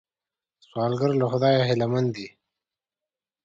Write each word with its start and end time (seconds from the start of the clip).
سوالګر 0.67 1.11
له 1.21 1.25
خدایه 1.31 1.61
هیلمن 1.69 2.05
دی 2.15 2.27